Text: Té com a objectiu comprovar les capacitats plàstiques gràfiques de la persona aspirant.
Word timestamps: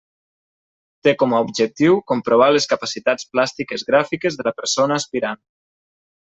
Té 1.07 1.13
com 1.23 1.35
a 1.35 1.41
objectiu 1.47 1.99
comprovar 2.13 2.49
les 2.57 2.67
capacitats 2.73 3.29
plàstiques 3.37 3.87
gràfiques 3.93 4.41
de 4.41 4.51
la 4.51 4.57
persona 4.63 5.01
aspirant. 5.03 5.45